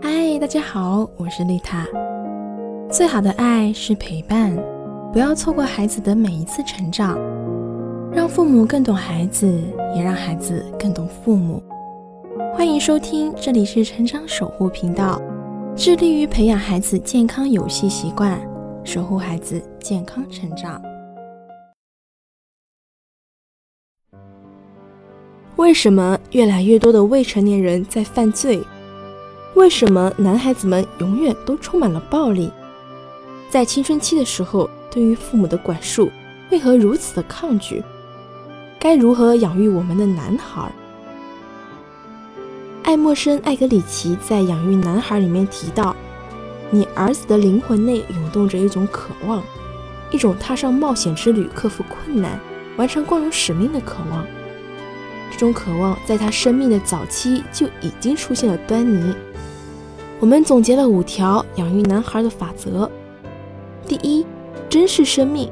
[0.00, 1.86] 嗨，大家好，我是丽塔。
[2.90, 4.56] 最好的爱是陪伴，
[5.12, 7.18] 不要错过孩子的每一次成长，
[8.10, 9.46] 让父母更懂孩子，
[9.94, 11.62] 也让孩子更懂父母。
[12.54, 15.20] 欢迎收听，这里是成长守护频道，
[15.76, 18.40] 致力于培养孩子健康游戏习惯，
[18.82, 20.80] 守护孩子健康成长。
[25.56, 28.62] 为什么越来越多的未成年人在犯罪？
[29.58, 32.48] 为什么男孩子们永远都充满了暴力？
[33.50, 36.12] 在青春期的时候，对于父母的管束
[36.52, 37.82] 为何如此的抗拒？
[38.78, 40.70] 该如何养育我们的男孩？
[42.84, 45.94] 爱默生·艾格里奇在《养育男孩》里面提到
[46.70, 49.42] ：“你儿子的灵魂内涌动着一种渴望，
[50.12, 52.38] 一种踏上冒险之旅、克服困难、
[52.76, 54.24] 完成光荣使命的渴望。”
[55.32, 59.12] 这种渴望在他生命的早期就已经出现了端倪。
[60.20, 62.90] 我们总结了五条养育男孩的法则：
[63.86, 64.26] 第一，
[64.68, 65.48] 珍视生命。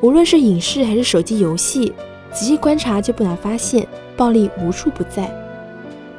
[0.00, 1.92] 无论是影视还是手机游戏，
[2.32, 5.32] 仔细观察就不难发现，暴力无处不在。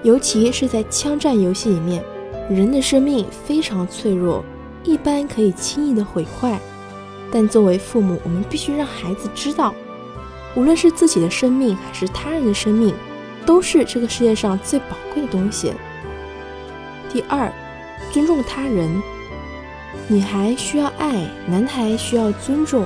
[0.01, 2.01] 尤其是在枪战游戏里面，
[2.49, 4.45] 人的生命非常脆弱，
[4.85, 6.57] 一般可以轻易的毁坏。
[7.33, 9.73] 但作为父母，我们必须让孩子知道。
[10.55, 12.93] 无论是自己的生命还是他人的生命，
[13.45, 15.73] 都是这个世界上最宝贵的东西。
[17.11, 17.51] 第二，
[18.11, 19.01] 尊重他人。
[20.07, 22.85] 女孩需要爱，男孩需要尊重，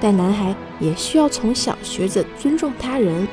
[0.00, 3.26] 但男孩也需要从小学着尊重他人，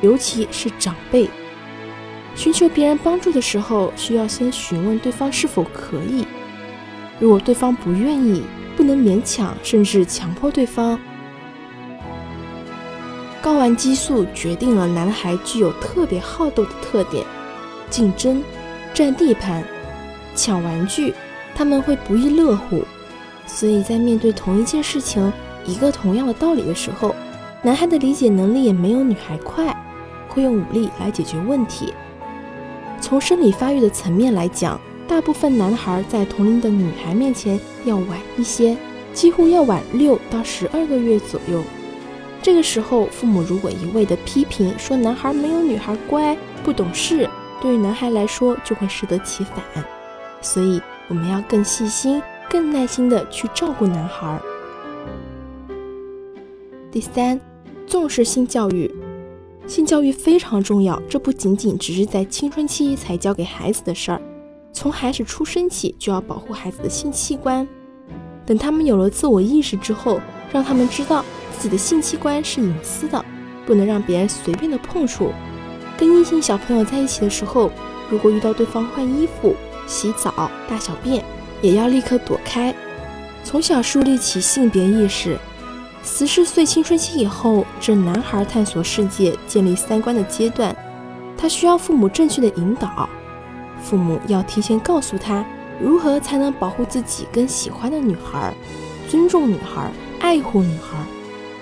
[0.00, 1.28] 尤其是长辈。
[2.34, 6.26] 寻求别人帮助的时候，需要先询问对方是否可以。
[7.20, 8.42] 如果对方不愿意，
[8.76, 10.98] 不能勉强，甚至强迫对方。
[13.42, 17.24] 睾丸激素决定了男孩具有特别好斗的特点，
[17.90, 18.42] 竞争、
[18.94, 19.64] 占地盘、
[20.34, 21.14] 抢玩具，
[21.54, 22.82] 他们会不亦乐乎。
[23.46, 25.32] 所以在面对同一件事情、
[25.64, 27.14] 一个同样的道理的时候，
[27.62, 29.74] 男孩的理解能力也没有女孩快，
[30.28, 31.92] 会用武力来解决问题。
[33.00, 38.76] 从生理发育的层面来讲，大部分男孩在同龄的女孩面前要晚一些，
[39.12, 41.62] 几乎要晚六到十二个月左右。
[42.40, 47.28] 这个时候，父母如果一味的批评说男孩没有女孩乖、不懂事，
[47.62, 49.62] 对于男孩来说就会适得其反。
[50.40, 54.40] 所以，我们要更细心、更耐心的去照顾男孩。
[56.90, 57.40] 第三，
[57.86, 58.92] 重视性教育。
[59.68, 64.20] 性教育非常重要，这不仅仅只是在青春期才教给孩子的事儿，
[64.72, 67.66] 从孩子出生起就要保护孩子的性器官。
[68.44, 70.20] 等他们有了自我意识之后，
[70.52, 71.24] 让他们知道。
[71.58, 73.24] 自己的性器官是隐私的，
[73.64, 75.30] 不能让别人随便的碰触。
[75.96, 77.70] 跟异性小朋友在一起的时候，
[78.10, 79.54] 如果遇到对方换衣服、
[79.86, 81.24] 洗澡、大小便，
[81.60, 82.74] 也要立刻躲开。
[83.44, 85.38] 从小树立起性别意识。
[86.04, 90.74] 十四岁青春期以后，这男孩探索世界、建立三观的阶段，
[91.36, 93.08] 他需要父母正确的引导。
[93.80, 95.44] 父母要提前告诉他，
[95.80, 98.52] 如何才能保护自己跟喜欢的女孩，
[99.08, 100.98] 尊重女孩，爱护女孩。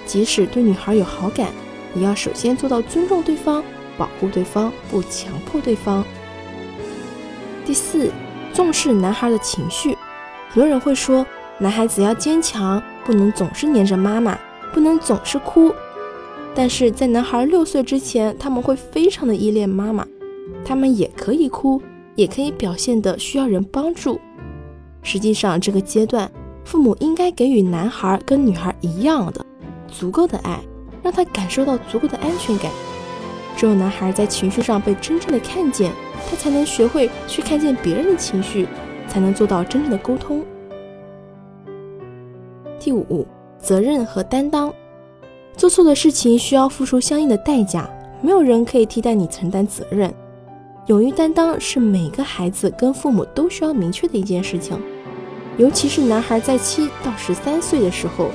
[0.07, 1.49] 即使对女孩有好感，
[1.95, 3.63] 也要首先做到尊重对方、
[4.01, 6.03] 保护对方，不强迫对方。
[7.67, 8.11] 第四，
[8.55, 9.95] 重视男孩的情绪。
[10.49, 11.27] 很多人会说，
[11.59, 14.39] 男孩子要坚强，不能总是黏着妈妈，
[14.73, 15.71] 不能总是哭。
[16.55, 20.07] 但是在男孩六岁之前，他们会非常的依恋妈妈，
[20.65, 21.83] 他们也可以哭，
[22.15, 24.19] 也可以表现的需要人帮助。
[25.03, 26.33] 实际上，这个阶段，
[26.65, 29.45] 父母应该给予男孩跟女孩一样的。
[29.89, 30.59] 足够的爱，
[31.03, 32.71] 让他感受到足够的安全感。
[33.57, 35.93] 只有男孩在情绪上被真正的看见，
[36.29, 38.67] 他才能学会去看见别人的情绪，
[39.09, 40.43] 才能做到真正的沟通。
[42.79, 43.27] 第五，
[43.59, 44.73] 责任和担当。
[45.57, 47.91] 做错的事情需要付出相应的代价，
[48.23, 50.13] 没有人可以替代你承担责任。
[50.87, 54.81] 勇于担当是每个孩子跟父母都需要明确的一件事情，
[55.59, 58.31] 尤其是男孩在七到十三岁的时候。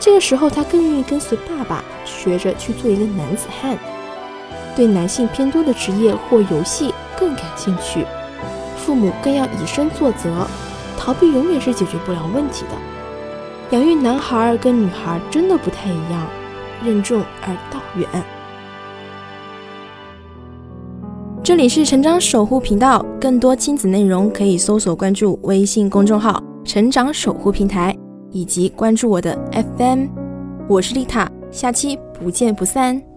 [0.00, 3.76] 这个时候，他更愿意跟随爸爸，学着去做一个男子汉，
[4.78, 8.06] 对男性偏多的职业或游戏更感兴趣。
[8.76, 10.46] 父母更要以身作则，
[10.96, 13.76] 逃避永远是解决不了问题的。
[13.76, 16.28] 养育男孩跟女孩真的不太一样，
[16.84, 18.08] 任重而道远。
[21.42, 27.92] 这里是成长守护频道，更多亲子内容可以搜索关注微信公众号“成长守护平台”。
[28.30, 29.36] 以及关注我的
[29.78, 30.06] FM，
[30.68, 33.07] 我是丽塔，下期不见不散。